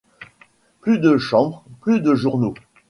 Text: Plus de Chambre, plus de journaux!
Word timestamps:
Plus 0.79 0.97
de 0.97 1.17
Chambre, 1.19 1.63
plus 1.79 2.01
de 2.01 2.15
journaux! 2.15 2.55